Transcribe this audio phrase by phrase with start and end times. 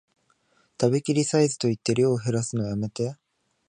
[0.81, 3.17] 食べきりサイズと言って量へらすのやめて